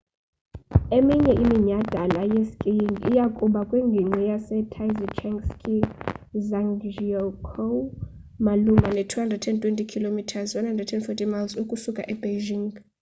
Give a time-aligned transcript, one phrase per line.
[0.97, 5.77] eminye iminyhadala yeskiing iya kuba kwingingqi yase taizicheng ski
[6.37, 7.77] ezhangjiakou
[8.45, 10.17] malunga ne 220 km
[10.57, 12.67] 140 miles ukusuka e beijing